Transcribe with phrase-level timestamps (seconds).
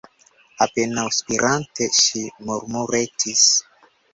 [0.65, 3.49] Apenaŭ spirante, ŝi murmuretis: